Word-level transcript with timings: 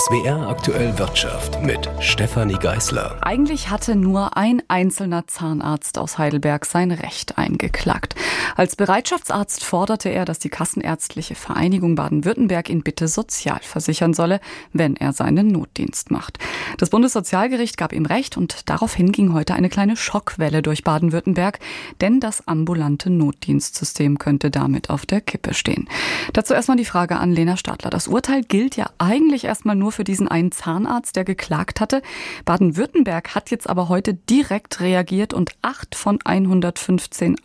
SWR 0.00 0.48
aktuell 0.48 0.98
Wirtschaft 0.98 1.62
mit 1.62 1.90
Stefanie 2.00 2.54
Geißler. 2.54 3.18
Eigentlich 3.20 3.68
hatte 3.68 3.96
nur 3.96 4.34
ein 4.34 4.62
einzelner 4.66 5.26
Zahnarzt 5.26 5.98
aus 5.98 6.16
Heidelberg 6.16 6.64
sein 6.64 6.90
Recht 6.90 7.36
eingeklagt. 7.36 8.14
Als 8.56 8.74
Bereitschaftsarzt 8.74 9.62
forderte 9.62 10.08
er, 10.08 10.24
dass 10.24 10.40
die 10.40 10.48
Kassenärztliche 10.48 11.36
Vereinigung 11.36 11.94
Baden-Württemberg 11.94 12.68
ihn 12.68 12.82
bitte 12.82 13.06
sozial 13.06 13.60
versichern 13.62 14.12
solle, 14.12 14.40
wenn 14.72 14.96
er 14.96 15.12
seinen 15.12 15.48
Notdienst 15.48 16.10
macht. 16.10 16.38
Das 16.78 16.90
Bundessozialgericht 16.90 17.76
gab 17.76 17.92
ihm 17.92 18.06
Recht 18.06 18.36
und 18.36 18.68
daraufhin 18.68 19.12
ging 19.12 19.32
heute 19.32 19.54
eine 19.54 19.68
kleine 19.68 19.96
Schockwelle 19.96 20.62
durch 20.62 20.82
Baden-Württemberg, 20.82 21.60
denn 22.00 22.18
das 22.18 22.48
ambulante 22.48 23.08
Notdienstsystem 23.08 24.18
könnte 24.18 24.50
damit 24.50 24.90
auf 24.90 25.06
der 25.06 25.20
Kippe 25.20 25.54
stehen. 25.54 25.88
Dazu 26.32 26.54
erstmal 26.54 26.76
die 26.76 26.84
Frage 26.84 27.18
an 27.18 27.32
Lena 27.32 27.56
Stadler. 27.56 27.90
Das 27.90 28.08
Urteil 28.08 28.42
gilt 28.42 28.76
ja 28.76 28.90
eigentlich 28.98 29.44
erst 29.44 29.60
erstmal 29.60 29.76
nur 29.76 29.92
für 29.92 30.04
diesen 30.04 30.26
einen 30.26 30.52
Zahnarzt, 30.52 31.16
der 31.16 31.24
geklagt 31.24 31.82
hatte. 31.82 32.00
Baden-Württemberg 32.46 33.34
hat 33.34 33.50
jetzt 33.50 33.68
aber 33.68 33.90
heute 33.90 34.14
direkt 34.14 34.80
reagiert 34.80 35.34
und 35.34 35.52
acht 35.60 35.94
von 35.94 36.18
115 36.24 37.36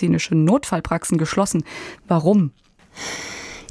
allgemeinmedizinischen 0.00 0.44
Notfallpraxen 0.44 1.18
geschlossen. 1.18 1.64
Warum? 2.08 2.52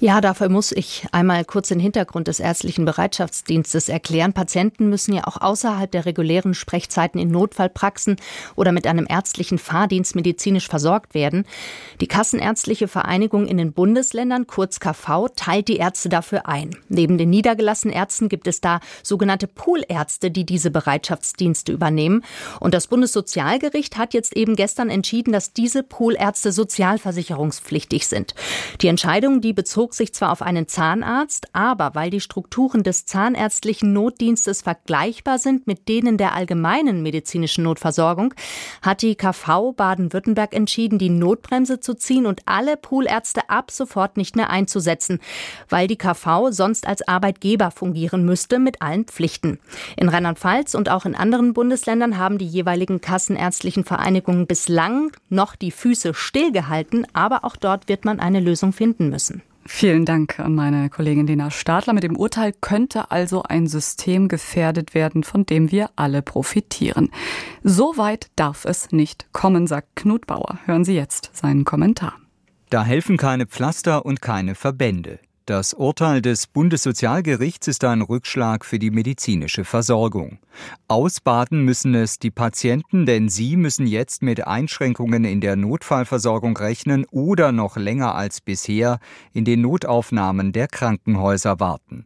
Ja, 0.02 0.22
dafür 0.22 0.48
muss 0.48 0.72
ich 0.72 1.06
einmal 1.12 1.44
kurz 1.44 1.68
den 1.68 1.80
Hintergrund 1.82 2.30
des 2.30 2.40
ärztlichen 2.40 2.86
Bereitschaftsdienstes 2.86 3.90
erklären. 3.90 4.32
Patienten 4.32 4.90
müssen 4.90 5.14
ja 5.14 5.28
auch 5.28 5.42
außerhalb 5.42 5.92
der 5.92 6.06
regulären 6.06 6.54
Sprechzeiten 6.54 7.20
in 7.20 7.32
Notfallpraxen 7.32 8.16
oder 8.56 8.72
mit 8.72 8.88
einem 8.88 9.06
ärztlichen 9.10 9.58
Fahrdienst 9.58 10.16
medizinisch 10.16 10.70
versorgt 10.70 11.14
werden. 11.14 11.44
Die 12.00 12.08
Kassenärztliche 12.08 12.88
Vereinigung 12.88 13.46
in 13.46 13.58
den 13.58 13.74
Bundesländern, 13.74 14.48
kurz 14.48 14.80
KV, 14.80 15.28
teilt 15.36 15.68
die 15.68 15.76
Ärzte 15.76 16.08
dafür 16.08 16.48
ein. 16.48 16.78
Neben 16.88 17.18
den 17.18 17.30
niedergelassenen 17.30 17.94
Ärzten 17.94 18.30
gibt 18.30 18.48
es 18.48 18.62
da 18.62 18.80
sogenannte 19.04 19.48
Poolärzte, 19.48 20.32
die 20.32 20.46
diese 20.46 20.72
Bereitschaftsdienste 20.72 21.74
übernehmen. 21.74 22.24
Und 22.62 22.74
das 22.74 22.88
Bundessozialgericht 22.88 23.98
hat 23.98 24.14
jetzt 24.14 24.34
eben 24.38 24.56
gestern 24.56 24.90
entschieden, 24.90 25.34
dass 25.34 25.52
diese 25.52 25.84
Poolärzte 25.84 26.54
sozialversicherungspflichtig 26.54 28.08
sind. 28.08 28.34
Die 28.80 28.88
Entscheidung, 28.88 29.42
die 29.42 29.52
bezog 29.52 29.89
bezog 29.90 29.96
sich 29.96 30.14
zwar 30.14 30.32
auf 30.32 30.44
einen 30.44 30.68
Zahnarzt, 30.68 31.48
aber 31.54 31.96
weil 31.96 32.12
die 32.12 32.20
Strukturen 32.20 32.84
des 32.84 33.06
zahnärztlichen 33.06 33.92
Notdienstes 33.92 34.62
vergleichbar 34.62 35.40
sind 35.40 35.66
mit 35.66 35.88
denen 35.88 36.18
der 36.18 36.36
allgemeinen 36.36 37.02
medizinischen 37.02 37.64
Notversorgung, 37.64 38.36
hat 38.84 39.02
die 39.02 39.16
KV 39.16 39.74
Baden-Württemberg 39.74 40.54
entschieden, 40.54 41.00
die 41.00 41.10
Notbremse 41.10 41.80
zu 41.80 41.96
ziehen 41.96 42.28
und 42.28 42.42
alle 42.46 42.78
Poolärzte 42.78 43.50
ab 43.50 43.72
sofort 43.72 44.16
nicht 44.16 44.36
mehr 44.36 44.52
einzusetzen, 44.52 45.20
weil 45.70 45.88
die 45.88 45.98
KV 45.98 46.52
sonst 46.52 46.86
als 46.86 47.08
Arbeitgeber 47.08 47.72
fungieren 47.72 48.26
müsste 48.26 48.60
mit 48.60 48.84
allen 48.84 49.06
Pflichten. 49.06 49.60
In 49.98 50.10
Rheinland-Pfalz 50.10 50.76
und 50.76 50.90
auch 50.90 51.06
in 51.06 51.16
anderen 51.16 51.54
Bundesländern 51.54 52.20
haben 52.20 52.38
die 52.38 52.48
jeweiligen 52.48 53.02
kassenärztlichen 53.02 53.86
Vereinigungen 53.86 54.46
bislang 54.46 55.12
noch 55.30 55.56
die 55.56 55.72
Füße 55.72 56.14
stillgehalten, 56.14 57.08
aber 57.14 57.44
auch 57.44 57.56
dort 57.56 57.88
wird 57.88 58.06
man 58.06 58.20
eine 58.20 58.40
Lösung 58.40 58.72
finden 58.72 59.10
müssen. 59.10 59.42
Vielen 59.72 60.04
Dank 60.04 60.40
an 60.40 60.56
meine 60.56 60.90
Kollegin 60.90 61.28
Lena 61.28 61.52
Stadler. 61.52 61.94
Mit 61.94 62.04
dem 62.04 62.18
Urteil 62.18 62.54
könnte 62.60 63.12
also 63.12 63.44
ein 63.44 63.68
System 63.68 64.28
gefährdet 64.28 64.94
werden, 64.94 65.24
von 65.24 65.46
dem 65.46 65.72
wir 65.72 65.92
alle 65.96 66.22
profitieren. 66.22 67.12
So 67.64 67.96
weit 67.96 68.30
darf 68.36 68.66
es 68.66 68.92
nicht 68.92 69.32
kommen, 69.32 69.68
sagt 69.68 69.96
Knut 69.96 70.26
Bauer. 70.26 70.58
Hören 70.66 70.84
Sie 70.84 70.96
jetzt 70.96 71.30
seinen 71.34 71.64
Kommentar. 71.64 72.14
Da 72.70 72.84
helfen 72.84 73.16
keine 73.16 73.46
Pflaster 73.46 74.06
und 74.06 74.22
keine 74.22 74.56
Verbände. 74.56 75.20
Das 75.50 75.74
Urteil 75.74 76.22
des 76.22 76.46
Bundessozialgerichts 76.46 77.68
ist 77.68 77.84
ein 77.84 78.04
Rückschlag 78.04 78.64
für 78.64 78.78
die 78.78 78.92
medizinische 78.92 79.66
Versorgung. 79.66 80.38
Ausbaden 80.88 81.66
müssen 81.66 81.96
es 81.96 82.20
die 82.20 82.30
Patienten, 82.30 83.08
denn 83.08 83.30
sie 83.30 83.58
müssen 83.58 83.88
jetzt 83.88 84.22
mit 84.22 84.46
Einschränkungen 84.46 85.26
in 85.26 85.42
der 85.42 85.56
Notfallversorgung 85.56 86.56
rechnen 86.56 87.04
oder 87.10 87.52
noch 87.52 87.78
länger 87.78 88.14
als 88.14 88.42
bisher 88.42 89.00
in 89.34 89.44
den 89.44 89.62
Notaufnahmen 89.62 90.52
der 90.52 90.68
Krankenhäuser 90.68 91.60
warten. 91.60 92.06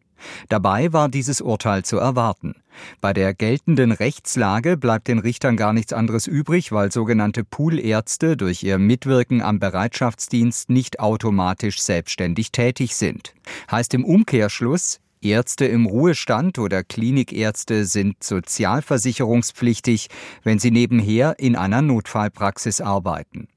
Dabei 0.50 0.94
war 0.94 1.10
dieses 1.10 1.42
Urteil 1.42 1.84
zu 1.84 1.98
erwarten. 1.98 2.56
Bei 3.02 3.14
der 3.14 3.34
geltenden 3.34 3.92
Rechtslage 3.92 4.78
bleibt 4.78 5.08
den 5.08 5.20
Richtern 5.20 5.58
gar 5.58 5.74
nichts 5.74 5.94
anderes 5.94 6.28
übrig, 6.28 6.72
weil 6.72 6.92
sogenannte 6.92 7.44
Poolärzte 7.44 8.38
durch 8.38 8.64
ihr 8.64 8.80
Mitwirken 8.80 9.42
am 9.42 9.60
Bereitschaftsdienst 9.60 10.70
nicht 10.70 11.00
automatisch 11.00 11.82
selbstständig 11.82 12.52
tätig 12.52 12.96
sind. 12.96 13.34
Heißt 13.70 13.94
im 13.94 14.06
Umkehrschluss, 14.06 15.00
Ärzte 15.24 15.66
im 15.66 15.86
Ruhestand 15.86 16.60
oder 16.60 16.84
Klinikärzte 16.84 17.86
sind 17.86 18.22
sozialversicherungspflichtig, 18.24 20.10
wenn 20.44 20.60
sie 20.60 20.72
nebenher 20.72 21.40
in 21.40 21.56
einer 21.56 21.82
Notfallpraxis 21.82 22.82
arbeiten. 22.82 23.48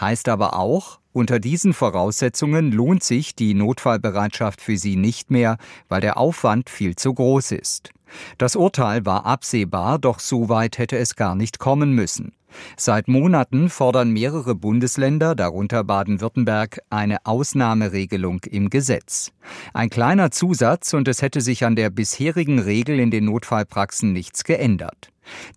Heißt 0.00 0.28
aber 0.28 0.58
auch, 0.58 0.98
unter 1.12 1.38
diesen 1.38 1.74
Voraussetzungen 1.74 2.72
lohnt 2.72 3.04
sich 3.04 3.36
die 3.36 3.54
Notfallbereitschaft 3.54 4.60
für 4.60 4.76
sie 4.76 4.96
nicht 4.96 5.30
mehr, 5.30 5.58
weil 5.88 6.00
der 6.00 6.16
Aufwand 6.16 6.70
viel 6.70 6.96
zu 6.96 7.14
groß 7.14 7.52
ist. 7.52 7.90
Das 8.38 8.56
Urteil 8.56 9.06
war 9.06 9.26
absehbar, 9.26 9.98
doch 9.98 10.18
so 10.18 10.48
weit 10.48 10.78
hätte 10.78 10.98
es 10.98 11.16
gar 11.16 11.34
nicht 11.34 11.58
kommen 11.58 11.92
müssen. 11.92 12.32
Seit 12.76 13.08
Monaten 13.08 13.68
fordern 13.68 14.10
mehrere 14.10 14.54
Bundesländer, 14.54 15.34
darunter 15.34 15.84
Baden-Württemberg, 15.84 16.80
eine 16.90 17.24
Ausnahmeregelung 17.26 18.40
im 18.44 18.70
Gesetz. 18.70 19.32
Ein 19.72 19.90
kleiner 19.90 20.30
Zusatz 20.30 20.94
und 20.94 21.08
es 21.08 21.22
hätte 21.22 21.40
sich 21.40 21.64
an 21.64 21.76
der 21.76 21.90
bisherigen 21.90 22.58
Regel 22.58 23.00
in 23.00 23.10
den 23.10 23.24
Notfallpraxen 23.26 24.12
nichts 24.12 24.44
geändert. 24.44 25.10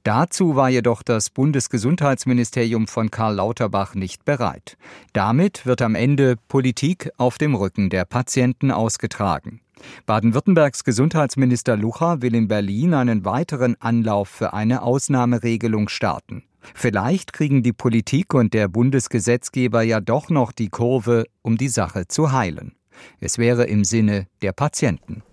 Dazu 0.04 0.56
war 0.56 0.70
jedoch 0.70 1.04
das 1.04 1.30
Bundesgesundheitsministerium 1.30 2.88
von 2.88 3.12
Karl 3.12 3.36
Lauterbach 3.36 3.96
nicht 3.96 4.24
bereit. 4.24 4.78
Damit 5.12 5.66
wird 5.66 5.82
am 5.82 5.96
Ende 5.96 6.36
Politik 6.48 7.12
auf 7.18 7.38
dem 7.38 7.54
Rücken 7.54 7.90
der 7.90 8.06
Patienten 8.06 8.72
ausgetragen. 8.72 9.60
Baden-Württembergs 10.06 10.84
Gesundheitsminister 10.84 11.78
Lucha 11.78 12.22
will 12.22 12.36
in 12.36 12.48
Berlin 12.48 12.94
einen 12.94 13.26
weiteren 13.26 13.76
Anlauf 13.80 14.30
für 14.30 14.54
eine 14.54 14.82
Ausnahmeregelung 14.82 15.90
starten. 15.90 16.44
Vielleicht 16.74 17.34
kriegen 17.34 17.64
die 17.64 17.74
Politik 17.74 18.34
und 18.34 18.54
der 18.54 18.68
Bundesgesetzgeber 18.68 19.82
ja 19.82 20.00
doch 20.00 20.30
noch 20.30 20.52
die 20.52 20.70
Kurve, 20.70 21.26
um 21.42 21.58
die 21.58 21.70
Sache 21.70 22.08
zu 22.08 22.32
heilen. 22.32 22.74
Es 23.20 23.38
wäre 23.38 23.66
im 23.66 23.84
Sinne 23.84 24.28
der 24.42 24.52
Patienten. 24.52 25.24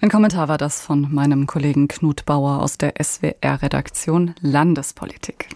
Ein 0.00 0.10
Kommentar 0.10 0.48
war 0.48 0.58
das 0.58 0.80
von 0.80 1.12
meinem 1.12 1.46
Kollegen 1.46 1.88
Knut 1.88 2.24
Bauer 2.24 2.62
aus 2.62 2.78
der 2.78 2.94
SWR-Redaktion 3.02 4.34
Landespolitik. 4.40 5.48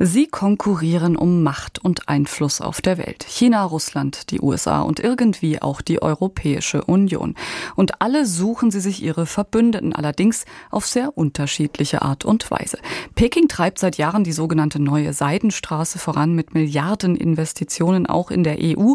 Sie 0.00 0.26
konkurrieren 0.26 1.16
um 1.16 1.44
Macht 1.44 1.78
und 1.78 2.08
Einfluss 2.08 2.60
auf 2.60 2.80
der 2.80 2.98
Welt. 2.98 3.24
China, 3.28 3.62
Russland, 3.62 4.32
die 4.32 4.40
USA 4.40 4.80
und 4.80 4.98
irgendwie 4.98 5.62
auch 5.62 5.80
die 5.80 6.02
Europäische 6.02 6.82
Union. 6.82 7.36
Und 7.76 8.02
alle 8.02 8.26
suchen 8.26 8.72
sie 8.72 8.80
sich 8.80 9.04
ihre 9.04 9.24
Verbündeten, 9.24 9.94
allerdings 9.94 10.46
auf 10.72 10.84
sehr 10.84 11.16
unterschiedliche 11.16 12.02
Art 12.02 12.24
und 12.24 12.50
Weise. 12.50 12.78
Peking 13.14 13.46
treibt 13.46 13.78
seit 13.78 13.96
Jahren 13.96 14.24
die 14.24 14.32
sogenannte 14.32 14.82
neue 14.82 15.12
Seidenstraße 15.12 16.00
voran 16.00 16.34
mit 16.34 16.54
Milliardeninvestitionen 16.54 18.06
auch 18.06 18.32
in 18.32 18.42
der 18.42 18.56
EU. 18.60 18.94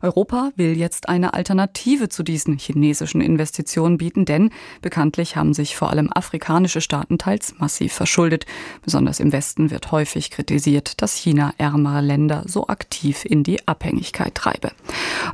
Europa 0.00 0.52
will 0.56 0.78
jetzt 0.78 1.10
eine 1.10 1.34
Alternative 1.34 2.08
zu 2.08 2.22
diesen 2.22 2.56
chinesischen 2.56 3.20
Investitionen 3.20 3.98
bieten, 3.98 4.24
denn 4.24 4.48
bekanntlich 4.80 5.36
haben 5.36 5.52
sich 5.52 5.76
vor 5.76 5.90
allem 5.90 6.10
afrikanische 6.10 6.80
Staaten 6.80 7.18
teils 7.18 7.54
massiv 7.58 7.92
verschuldet. 7.92 8.46
Besonders 8.82 9.20
im 9.20 9.30
Westen 9.30 9.70
wird 9.70 9.92
häufig 9.92 10.30
kritisiert, 10.38 11.02
dass 11.02 11.16
China 11.16 11.52
ärmere 11.58 12.00
Länder 12.00 12.44
so 12.46 12.68
aktiv 12.68 13.24
in 13.24 13.42
die 13.42 13.66
Abhängigkeit 13.66 14.36
treibe. 14.36 14.70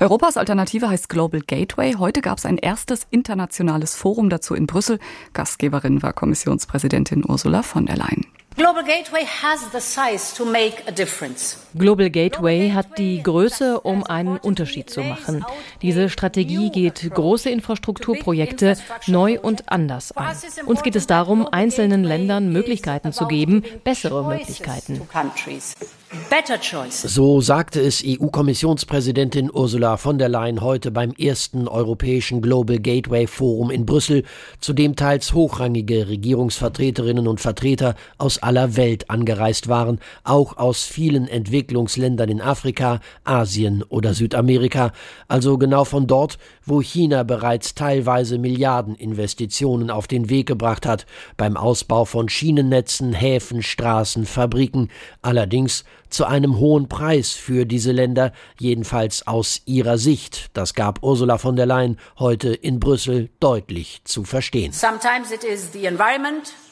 Europas 0.01 0.39
Alternative 0.39 0.89
heißt 0.89 1.11
Global 1.11 1.43
Gateway. 1.47 1.97
Heute 1.99 2.23
gab 2.23 2.39
es 2.39 2.47
ein 2.47 2.57
erstes 2.57 3.07
internationales 3.11 3.95
Forum 3.95 4.31
dazu 4.31 4.55
in 4.55 4.67
Brüssel. 4.67 4.99
Gastgeberin 5.35 6.03
war 6.03 6.15
Kommissionspräsidentin 6.15 7.23
Ursula 7.23 7.63
von 7.63 7.85
der 7.85 7.99
Leyen. 7.99 8.25
Global 8.57 8.85
Gateway 8.85 9.25
has 9.25 9.69
the 9.73 9.81
size 9.81 10.33
to 10.37 10.45
make 10.45 10.85
a 10.87 10.93
difference. 10.93 11.59
Global 11.77 12.09
Gateway 12.09 12.71
hat 12.71 12.99
die 12.99 13.21
Größe, 13.21 13.81
um 13.81 14.05
einen 14.05 14.37
Unterschied 14.37 14.91
zu 14.91 15.03
machen. 15.03 15.45
Diese 15.83 16.09
Strategie 16.09 16.71
geht 16.71 17.11
große 17.13 17.51
Infrastrukturprojekte 17.51 18.77
neu 19.09 19.41
und 19.41 19.69
anders 19.73 20.13
an. 20.13 20.37
Uns 20.67 20.85
geht 20.85 20.95
es 20.95 21.09
darum, 21.09 21.49
einzelnen 21.49 22.05
Ländern 22.05 22.53
Möglichkeiten 22.53 23.13
zu 23.13 23.27
geben, 23.27 23.65
bessere 23.83 24.25
Möglichkeiten. 24.25 25.01
So 26.91 27.41
sagte 27.41 27.81
es 27.81 28.03
EU-Kommissionspräsidentin 28.05 29.51
Ursula 29.53 29.97
von 29.97 30.19
der 30.19 30.29
Leyen 30.29 30.61
heute 30.61 30.91
beim 30.91 31.13
ersten 31.13 31.69
europäischen 31.69 32.43
Global 32.43 32.79
Gateway 32.79 33.27
Forum 33.27 33.71
in 33.71 33.87
Brüssel, 33.87 34.25
zu 34.61 34.73
dem 34.73 34.97
teils 34.97 35.33
hochrangige 35.33 36.09
Regierungsvertreterinnen 36.09 37.27
und 37.29 37.41
Vertreter 37.41 37.95
aus 38.19 38.43
aller 38.43 38.77
Welt 38.77 39.11
angereist 39.11 39.69
waren, 39.69 40.01
auch 40.25 40.57
aus 40.57 40.85
vielen 40.85 41.29
Entwicklungsländern 41.29 42.29
in 42.29 42.41
Afrika, 42.41 43.01
Asien 43.25 43.83
oder 43.83 44.15
Südamerika, 44.15 44.93
also 45.29 45.57
genau 45.57 45.85
von 45.85 46.07
dort, 46.07 46.39
wo 46.65 46.81
China 46.81 47.23
bereits 47.23 47.75
teilweise 47.75 48.39
Milliardeninvestitionen 48.39 49.91
auf 49.91 50.07
den 50.07 50.31
Weg 50.31 50.47
gebracht 50.47 50.87
hat, 50.87 51.07
beim 51.37 51.57
Ausbau 51.57 52.05
von 52.05 52.29
Schienennetzen, 52.29 53.13
Häfen, 53.13 53.63
Straßen, 53.63 54.27
Fabriken, 54.27 54.91
allerdings 55.23 55.85
zu 56.15 56.25
einem 56.25 56.59
hohen 56.59 56.89
Preis 56.89 57.33
für 57.33 57.67
diese 57.67 57.93
Länder, 57.93 58.33
jedenfalls 58.59 59.27
aus 59.27 59.63
ihrer 59.67 59.99
Sicht. 59.99 60.51
Das 60.55 60.75
gab 60.75 61.03
Ursula 61.03 61.39
von 61.39 61.57
der 61.57 61.67
Leyen 61.67 61.99
heute 62.19 62.55
in 62.55 62.79
Brüssel 62.81 63.31
deutlich 63.41 64.01
zu 64.05 64.25
verstehen. 64.25 64.73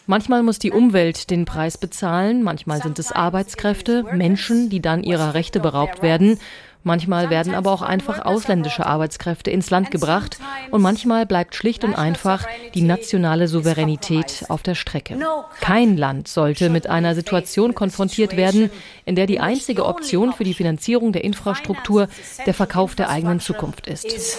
Manchmal 0.06 0.42
muss 0.42 0.58
die 0.58 0.72
Umwelt 0.72 1.30
den 1.30 1.44
Preis 1.44 1.78
bezahlen, 1.78 2.42
manchmal 2.42 2.82
sind 2.82 2.98
es 2.98 3.12
Arbeitskräfte, 3.12 4.04
Menschen, 4.12 4.68
die 4.68 4.80
dann 4.80 5.04
ihrer 5.04 5.34
Rechte 5.34 5.60
beraubt 5.60 6.02
werden. 6.02 6.38
Manchmal 6.84 7.30
werden 7.30 7.54
aber 7.54 7.70
auch 7.70 7.82
einfach 7.82 8.24
ausländische 8.24 8.86
Arbeitskräfte 8.86 9.50
ins 9.50 9.70
Land 9.70 9.90
gebracht 9.90 10.38
und 10.70 10.82
manchmal 10.82 11.26
bleibt 11.26 11.54
schlicht 11.54 11.84
und 11.84 11.94
einfach 11.94 12.46
die 12.74 12.82
nationale 12.82 13.46
Souveränität 13.46 14.44
auf 14.48 14.62
der 14.62 14.74
Strecke. 14.74 15.18
Kein 15.60 15.96
Land 15.96 16.28
sollte 16.28 16.70
mit 16.70 16.88
einer 16.88 17.14
Situation 17.14 17.74
konfrontiert 17.74 18.36
werden, 18.36 18.70
in 19.04 19.14
der 19.14 19.26
die 19.26 19.40
einzige 19.40 19.86
Option 19.86 20.32
für 20.32 20.44
die 20.44 20.54
Finanzierung 20.54 21.12
der 21.12 21.24
Infrastruktur 21.24 22.08
der 22.46 22.54
Verkauf 22.54 22.94
der 22.94 23.10
eigenen 23.10 23.40
Zukunft 23.40 23.86
ist. 23.86 24.38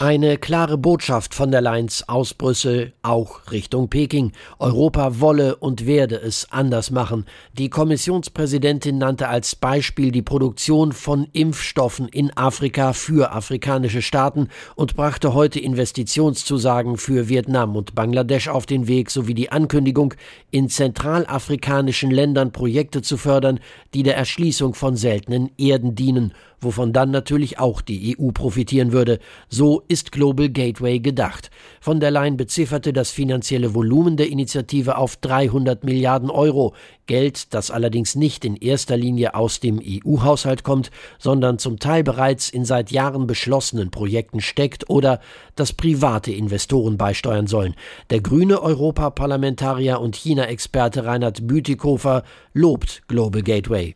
Eine 0.00 0.38
klare 0.38 0.78
Botschaft 0.78 1.34
von 1.34 1.50
der 1.50 1.60
Leyen's 1.60 2.08
aus 2.08 2.32
Brüssel, 2.32 2.94
auch 3.02 3.52
Richtung 3.52 3.90
Peking. 3.90 4.32
Europa 4.58 5.20
wolle 5.20 5.56
und 5.56 5.84
werde 5.84 6.16
es 6.16 6.50
anders 6.50 6.90
machen. 6.90 7.26
Die 7.52 7.68
Kommissionspräsidentin 7.68 8.96
nannte 8.96 9.28
als 9.28 9.56
Beispiel 9.56 10.10
die 10.10 10.22
Produktion 10.22 10.92
von 10.92 11.28
Impfstoffen 11.34 12.08
in 12.08 12.34
Afrika 12.34 12.94
für 12.94 13.32
afrikanische 13.32 14.00
Staaten 14.00 14.48
und 14.74 14.96
brachte 14.96 15.34
heute 15.34 15.60
Investitionszusagen 15.60 16.96
für 16.96 17.28
Vietnam 17.28 17.76
und 17.76 17.94
Bangladesch 17.94 18.48
auf 18.48 18.64
den 18.64 18.88
Weg 18.88 19.10
sowie 19.10 19.34
die 19.34 19.52
Ankündigung, 19.52 20.14
in 20.50 20.70
zentralafrikanischen 20.70 22.10
Ländern 22.10 22.52
Projekte 22.52 23.02
zu 23.02 23.18
fördern, 23.18 23.60
die 23.92 24.02
der 24.02 24.16
Erschließung 24.16 24.72
von 24.72 24.96
seltenen 24.96 25.50
Erden 25.58 25.94
dienen 25.94 26.32
wovon 26.60 26.92
dann 26.92 27.10
natürlich 27.10 27.58
auch 27.58 27.80
die 27.80 28.16
EU 28.18 28.30
profitieren 28.32 28.92
würde. 28.92 29.18
So 29.48 29.82
ist 29.88 30.12
Global 30.12 30.48
Gateway 30.48 30.98
gedacht. 30.98 31.50
Von 31.80 32.00
der 32.00 32.10
Leyen 32.10 32.36
bezifferte 32.36 32.92
das 32.92 33.10
finanzielle 33.10 33.74
Volumen 33.74 34.16
der 34.16 34.28
Initiative 34.28 34.96
auf 34.96 35.16
300 35.16 35.84
Milliarden 35.84 36.30
Euro. 36.30 36.74
Geld, 37.06 37.54
das 37.54 37.70
allerdings 37.70 38.14
nicht 38.14 38.44
in 38.44 38.54
erster 38.54 38.96
Linie 38.96 39.34
aus 39.34 39.60
dem 39.60 39.80
EU-Haushalt 39.82 40.62
kommt, 40.62 40.90
sondern 41.18 41.58
zum 41.58 41.78
Teil 41.78 42.04
bereits 42.04 42.50
in 42.50 42.64
seit 42.64 42.92
Jahren 42.92 43.26
beschlossenen 43.26 43.90
Projekten 43.90 44.40
steckt 44.40 44.88
oder 44.90 45.20
das 45.56 45.72
private 45.72 46.30
Investoren 46.30 46.98
beisteuern 46.98 47.46
sollen. 47.46 47.74
Der 48.10 48.20
grüne 48.20 48.62
Europaparlamentarier 48.62 50.00
und 50.00 50.14
China-Experte 50.14 51.04
Reinhard 51.04 51.46
Bütikofer 51.46 52.22
lobt 52.52 53.02
Global 53.08 53.42
Gateway. 53.42 53.94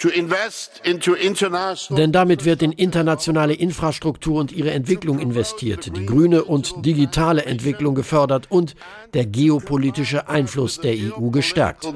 Denn 1.90 2.12
damit 2.12 2.44
wird 2.52 2.60
in 2.60 2.72
internationale 2.72 3.54
Infrastruktur 3.54 4.38
und 4.38 4.52
ihre 4.52 4.72
Entwicklung 4.72 5.18
investiert, 5.20 5.96
die 5.96 6.04
grüne 6.04 6.44
und 6.44 6.84
digitale 6.84 7.46
Entwicklung 7.46 7.94
gefördert 7.94 8.50
und 8.50 8.74
der 9.14 9.24
geopolitische 9.24 10.28
Einfluss 10.28 10.78
der 10.78 10.92
EU 10.92 11.30
gestärkt. 11.30 11.88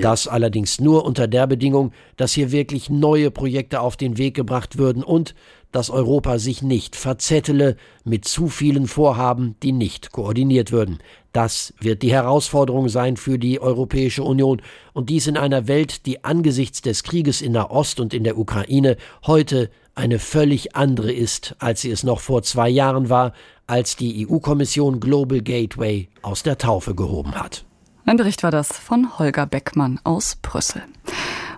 Das 0.00 0.26
allerdings 0.26 0.80
nur 0.80 1.04
unter 1.04 1.28
der 1.28 1.46
Bedingung, 1.46 1.92
dass 2.16 2.32
hier 2.32 2.50
wirklich 2.50 2.90
neue 2.90 3.30
Projekte 3.30 3.80
auf 3.80 3.96
den 3.96 4.18
Weg 4.18 4.34
gebracht 4.34 4.76
würden 4.76 5.04
und 5.04 5.36
dass 5.70 5.88
Europa 5.88 6.40
sich 6.40 6.62
nicht 6.62 6.96
verzettele 6.96 7.76
mit 8.04 8.24
zu 8.24 8.48
vielen 8.48 8.88
Vorhaben, 8.88 9.54
die 9.62 9.72
nicht 9.72 10.10
koordiniert 10.10 10.72
würden. 10.72 10.98
Das 11.32 11.72
wird 11.80 12.02
die 12.02 12.12
Herausforderung 12.12 12.88
sein 12.88 13.16
für 13.16 13.38
die 13.38 13.60
Europäische 13.60 14.22
Union 14.22 14.60
und 14.92 15.08
dies 15.08 15.26
in 15.26 15.36
einer 15.36 15.66
Welt, 15.66 16.04
die 16.06 16.24
angesichts 16.24 16.82
des 16.82 17.02
Krieges 17.02 17.40
in 17.40 17.52
Nahost 17.52 18.00
und 18.00 18.12
in 18.12 18.24
der 18.24 18.38
Ukraine 18.38 18.96
heute 19.26 19.70
eine 19.94 20.18
völlig 20.18 20.76
andere 20.76 21.12
ist, 21.12 21.54
als 21.58 21.82
sie 21.82 21.90
es 21.90 22.02
noch 22.02 22.20
vor 22.20 22.42
zwei 22.42 22.68
Jahren 22.68 23.08
war, 23.08 23.32
als 23.66 23.96
die 23.96 24.26
EU-Kommission 24.26 25.00
Global 25.00 25.40
Gateway 25.40 26.08
aus 26.22 26.42
der 26.42 26.58
Taufe 26.58 26.94
gehoben 26.94 27.34
hat. 27.34 27.64
Ein 28.04 28.16
Bericht 28.16 28.42
war 28.42 28.50
das 28.50 28.68
von 28.76 29.18
Holger 29.18 29.46
Beckmann 29.46 30.00
aus 30.04 30.36
Brüssel. 30.42 30.82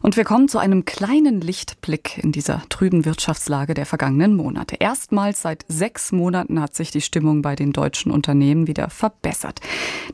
Und 0.05 0.19
wir 0.19 0.25
kommen 0.25 0.49
zu 0.49 0.59
einem 0.59 0.85
kleinen 0.85 1.41
Lichtblick 1.41 2.19
in 2.23 2.31
dieser 2.31 2.61
trüben 2.69 3.06
Wirtschaftslage 3.06 3.73
der 3.73 3.87
vergangenen 3.87 4.37
Monate. 4.37 4.77
Erstmals 4.79 5.41
seit 5.41 5.65
sechs 5.67 6.12
Monaten 6.12 6.61
hat 6.61 6.75
sich 6.75 6.91
die 6.91 7.01
Stimmung 7.01 7.41
bei 7.41 7.56
den 7.56 7.73
deutschen 7.73 8.12
Unternehmen 8.12 8.67
wieder 8.67 8.91
verbessert. 8.91 9.61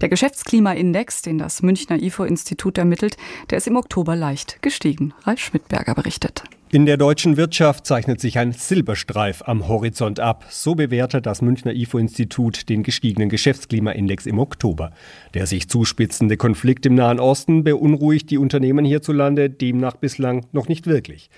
Der 0.00 0.08
Geschäftsklimaindex, 0.08 1.22
den 1.22 1.38
das 1.38 1.62
Münchner 1.62 2.00
IFO-Institut 2.00 2.78
ermittelt, 2.78 3.16
der 3.50 3.58
ist 3.58 3.66
im 3.66 3.74
Oktober 3.74 4.14
leicht 4.14 4.62
gestiegen. 4.62 5.12
Ralf 5.24 5.40
Schmidberger 5.40 5.96
berichtet. 5.96 6.44
In 6.72 6.86
der 6.86 6.96
deutschen 6.96 7.36
Wirtschaft 7.36 7.84
zeichnet 7.84 8.20
sich 8.20 8.38
ein 8.38 8.52
Silberstreif 8.52 9.42
am 9.44 9.66
Horizont 9.66 10.20
ab. 10.20 10.44
So 10.50 10.76
bewertet 10.76 11.26
das 11.26 11.42
Münchner 11.42 11.72
IFO-Institut 11.72 12.68
den 12.68 12.84
gestiegenen 12.84 13.28
Geschäftsklimaindex 13.28 14.24
im 14.24 14.38
Oktober. 14.38 14.92
Der 15.34 15.46
sich 15.46 15.68
zuspitzende 15.68 16.36
Konflikt 16.36 16.86
im 16.86 16.94
Nahen 16.94 17.18
Osten 17.18 17.64
beunruhigt 17.64 18.30
die 18.30 18.38
Unternehmen 18.38 18.84
hierzulande 18.84 19.50
demnach 19.50 19.96
bislang 19.96 20.46
noch 20.52 20.68
nicht 20.68 20.86
wirklich. 20.86 21.28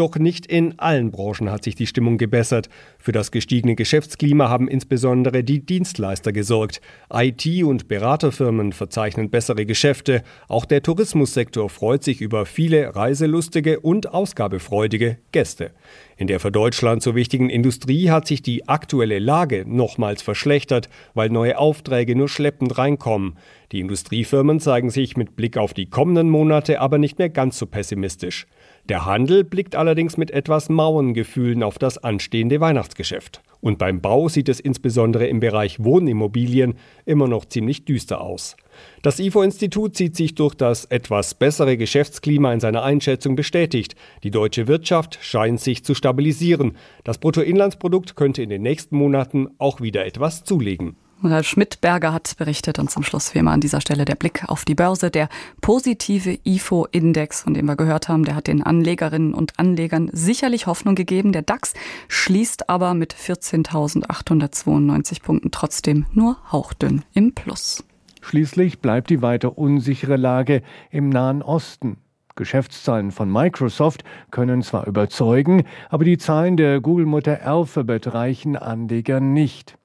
Doch 0.00 0.16
nicht 0.16 0.46
in 0.46 0.78
allen 0.78 1.10
Branchen 1.10 1.50
hat 1.50 1.62
sich 1.62 1.74
die 1.74 1.86
Stimmung 1.86 2.16
gebessert. 2.16 2.70
Für 2.98 3.12
das 3.12 3.30
gestiegene 3.30 3.74
Geschäftsklima 3.74 4.48
haben 4.48 4.66
insbesondere 4.66 5.44
die 5.44 5.60
Dienstleister 5.60 6.32
gesorgt. 6.32 6.80
IT- 7.12 7.64
und 7.64 7.86
Beraterfirmen 7.86 8.72
verzeichnen 8.72 9.28
bessere 9.28 9.66
Geschäfte. 9.66 10.22
Auch 10.48 10.64
der 10.64 10.82
Tourismussektor 10.82 11.68
freut 11.68 12.02
sich 12.02 12.22
über 12.22 12.46
viele 12.46 12.96
reiselustige 12.96 13.80
und 13.80 14.14
ausgabefreudige 14.14 15.18
Gäste. 15.32 15.72
In 16.16 16.28
der 16.28 16.40
für 16.40 16.50
Deutschland 16.50 17.02
so 17.02 17.14
wichtigen 17.14 17.50
Industrie 17.50 18.10
hat 18.10 18.26
sich 18.26 18.40
die 18.40 18.68
aktuelle 18.68 19.18
Lage 19.18 19.64
nochmals 19.66 20.22
verschlechtert, 20.22 20.88
weil 21.12 21.28
neue 21.28 21.58
Aufträge 21.58 22.16
nur 22.16 22.30
schleppend 22.30 22.78
reinkommen. 22.78 23.36
Die 23.72 23.80
Industriefirmen 23.80 24.60
zeigen 24.60 24.90
sich 24.90 25.16
mit 25.16 25.36
Blick 25.36 25.56
auf 25.56 25.74
die 25.74 25.86
kommenden 25.86 26.28
Monate 26.28 26.80
aber 26.80 26.98
nicht 26.98 27.18
mehr 27.18 27.28
ganz 27.28 27.58
so 27.58 27.66
pessimistisch. 27.66 28.46
Der 28.90 29.06
Handel 29.06 29.44
blickt 29.44 29.76
allerdings 29.76 30.16
mit 30.16 30.32
etwas 30.32 30.68
mauen 30.68 31.14
Gefühlen 31.14 31.62
auf 31.62 31.78
das 31.78 31.96
anstehende 31.98 32.60
Weihnachtsgeschäft. 32.60 33.40
Und 33.60 33.78
beim 33.78 34.00
Bau 34.00 34.28
sieht 34.28 34.48
es 34.48 34.58
insbesondere 34.58 35.28
im 35.28 35.38
Bereich 35.38 35.78
Wohnimmobilien 35.78 36.74
immer 37.06 37.28
noch 37.28 37.44
ziemlich 37.44 37.84
düster 37.84 38.20
aus. 38.20 38.56
Das 39.02 39.20
IFO-Institut 39.20 39.96
sieht 39.96 40.16
sich 40.16 40.34
durch 40.34 40.56
das 40.56 40.86
etwas 40.86 41.34
bessere 41.36 41.76
Geschäftsklima 41.76 42.52
in 42.52 42.58
seiner 42.58 42.82
Einschätzung 42.82 43.36
bestätigt. 43.36 43.94
Die 44.24 44.32
deutsche 44.32 44.66
Wirtschaft 44.66 45.20
scheint 45.22 45.60
sich 45.60 45.84
zu 45.84 45.94
stabilisieren. 45.94 46.76
Das 47.04 47.18
Bruttoinlandsprodukt 47.18 48.16
könnte 48.16 48.42
in 48.42 48.48
den 48.48 48.62
nächsten 48.62 48.96
Monaten 48.96 49.50
auch 49.58 49.80
wieder 49.80 50.04
etwas 50.04 50.42
zulegen. 50.42 50.96
Ralf 51.22 51.46
Schmidberger 51.46 52.12
hat 52.12 52.36
berichtet 52.38 52.78
und 52.78 52.90
zum 52.90 53.02
Schluss 53.02 53.34
wie 53.34 53.40
immer 53.40 53.52
an 53.52 53.60
dieser 53.60 53.80
Stelle 53.80 54.04
der 54.04 54.14
Blick 54.14 54.48
auf 54.48 54.64
die 54.64 54.74
Börse. 54.74 55.10
Der 55.10 55.28
positive 55.60 56.38
IFO-Index, 56.44 57.42
von 57.42 57.54
dem 57.54 57.66
wir 57.66 57.76
gehört 57.76 58.08
haben, 58.08 58.24
der 58.24 58.34
hat 58.34 58.46
den 58.46 58.62
Anlegerinnen 58.62 59.34
und 59.34 59.58
Anlegern 59.58 60.08
sicherlich 60.12 60.66
Hoffnung 60.66 60.94
gegeben. 60.94 61.32
Der 61.32 61.42
DAX 61.42 61.74
schließt 62.08 62.70
aber 62.70 62.94
mit 62.94 63.14
14.892 63.14 65.22
Punkten 65.22 65.50
trotzdem 65.50 66.06
nur 66.12 66.38
hauchdünn 66.50 67.02
im 67.12 67.34
Plus. 67.34 67.84
Schließlich 68.22 68.80
bleibt 68.80 69.10
die 69.10 69.22
weiter 69.22 69.58
unsichere 69.58 70.16
Lage 70.16 70.62
im 70.90 71.08
Nahen 71.08 71.42
Osten. 71.42 71.98
Geschäftszahlen 72.36 73.10
von 73.10 73.30
Microsoft 73.30 74.04
können 74.30 74.62
zwar 74.62 74.86
überzeugen, 74.86 75.64
aber 75.90 76.04
die 76.04 76.16
Zahlen 76.16 76.56
der 76.56 76.80
Google-Mutter 76.80 77.44
Alphabet 77.44 78.14
reichen 78.14 78.56
Anlegern 78.56 79.34
nicht. 79.34 79.76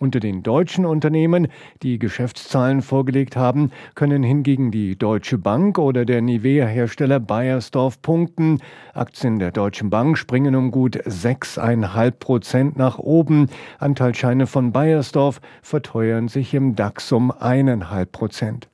Unter 0.00 0.18
den 0.18 0.42
deutschen 0.42 0.86
Unternehmen, 0.86 1.46
die 1.84 2.00
Geschäftszahlen 2.00 2.82
vorgelegt 2.82 3.36
haben, 3.36 3.70
können 3.94 4.24
hingegen 4.24 4.72
die 4.72 4.98
Deutsche 4.98 5.38
Bank 5.38 5.78
oder 5.78 6.04
der 6.04 6.20
Nivea-Hersteller 6.20 7.20
Bayersdorf 7.20 8.02
punkten. 8.02 8.58
Aktien 8.92 9.38
der 9.38 9.52
Deutschen 9.52 9.90
Bank 9.90 10.18
springen 10.18 10.56
um 10.56 10.72
gut 10.72 10.96
6,5 10.96 12.10
Prozent 12.10 12.76
nach 12.76 12.98
oben. 12.98 13.48
Anteilscheine 13.78 14.48
von 14.48 14.72
Bayersdorf 14.72 15.40
verteuern 15.62 16.26
sich 16.26 16.54
im 16.54 16.74
DAX 16.74 17.12
um 17.12 17.30
1,5 17.30 18.06
Prozent. 18.06 18.68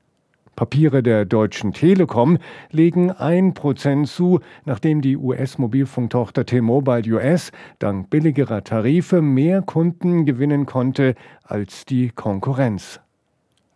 Papiere 0.57 1.03
der 1.03 1.25
Deutschen 1.25 1.73
Telekom 1.73 2.39
legen 2.71 3.11
1% 3.11 4.07
zu, 4.07 4.41
nachdem 4.65 5.01
die 5.01 5.17
US-Mobilfunktochter 5.17 6.45
T-Mobile 6.45 7.15
US 7.15 7.51
dank 7.79 8.11
billigerer 8.11 8.63
Tarife 8.63 9.23
mehr 9.23 9.63
Kunden 9.63 10.27
gewinnen 10.27 10.67
konnte 10.67 11.15
als 11.43 11.85
die 11.87 12.11
Konkurrenz. 12.11 13.01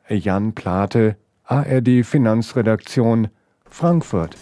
Jan 0.08 0.54
Plate, 0.54 1.16
ARD 1.44 2.04
Finanzredaktion, 2.04 3.28
Frankfurt. 3.64 4.36